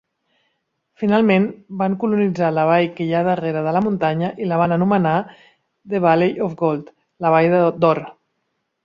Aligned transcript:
Finalment 1.01 1.43
van 1.81 1.97
colonitzar 2.03 2.49
la 2.57 2.63
vall 2.69 2.87
que 2.95 3.07
hi 3.09 3.13
ha 3.17 3.21
darrere 3.27 3.61
de 3.67 3.73
la 3.77 3.83
muntanya 3.89 4.31
i 4.45 4.49
la 4.53 4.57
van 4.63 4.73
anomenar 4.79 5.13
the 5.93 6.03
Valley 6.07 6.35
of 6.47 6.57
Gold 6.63 6.91
(la 7.27 7.35
vall 7.37 7.55
d'or). 7.85 8.03